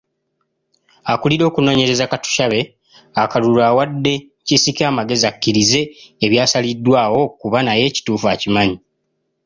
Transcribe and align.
Akulira 1.11 1.43
okunoonyeza 1.47 2.05
Katushabe 2.11 2.59
akalulu 3.21 3.59
awadde 3.69 4.13
Kisiki 4.45 4.81
amagezi 4.89 5.25
akkirize 5.31 5.81
ebyasaliddwawo 6.25 7.21
kuba 7.39 7.57
naye 7.63 7.81
ekituufu 7.89 8.25
akimanyi. 8.33 8.77